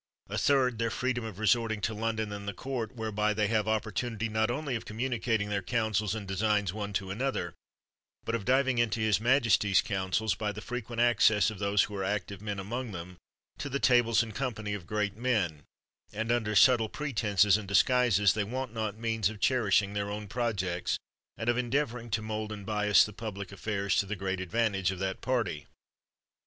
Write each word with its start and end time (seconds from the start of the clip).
A 0.29 0.37
third, 0.39 0.79
their 0.79 0.89
freedom 0.89 1.23
of 1.23 1.37
resorting 1.37 1.79
to 1.81 1.93
London 1.93 2.31
and 2.31 2.47
the 2.47 2.55
court, 2.55 2.95
whereby 2.95 3.35
they 3.35 3.45
have 3.49 3.67
opportunity, 3.67 4.29
not 4.29 4.49
only 4.49 4.73
of 4.75 4.83
communicating 4.83 5.49
their 5.49 5.61
counsels 5.61 6.15
and 6.15 6.27
designs, 6.27 6.73
one 6.73 6.91
to 6.93 7.11
another, 7.11 7.53
but 8.25 8.33
of 8.33 8.43
diving 8.43 8.79
into 8.79 8.99
his 8.99 9.21
majesty's 9.21 9.79
counsels, 9.79 10.33
by 10.33 10.51
the 10.51 10.59
frequent 10.59 10.99
access 11.03 11.51
of 11.51 11.59
those 11.59 11.83
who 11.83 11.95
are 11.95 12.03
active 12.03 12.41
men 12.41 12.57
among 12.57 12.93
them, 12.93 13.17
to 13.59 13.69
the 13.69 13.79
tables 13.79 14.23
and 14.23 14.33
company 14.33 14.73
of 14.73 14.87
great 14.87 15.15
men; 15.17 15.61
and 16.11 16.31
under 16.31 16.55
subtle 16.55 16.89
pretenses 16.89 17.55
and 17.55 17.67
disguises 17.67 18.33
they 18.33 18.43
want 18.43 18.73
not 18.73 18.97
means 18.97 19.29
of 19.29 19.39
cherishing 19.39 19.93
their 19.93 20.09
own 20.09 20.27
projects 20.27 20.97
and 21.37 21.47
of 21.47 21.59
endeavoring 21.59 22.09
to 22.09 22.23
mold 22.23 22.51
and 22.51 22.65
bias 22.65 23.03
the 23.05 23.13
public 23.13 23.51
affairs 23.51 23.95
to 23.95 24.07
the 24.07 24.15
great 24.15 24.39
advantage 24.39 24.89
of 24.89 24.97
that 24.97 25.21
party. 25.21 25.67